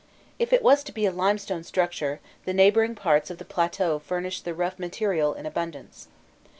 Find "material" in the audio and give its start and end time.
4.79-5.35